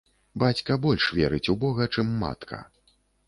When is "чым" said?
1.93-2.07